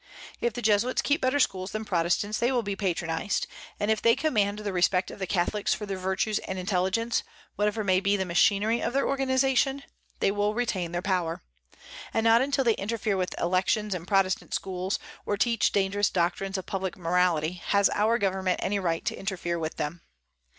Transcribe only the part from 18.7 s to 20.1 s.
right to interfere with them.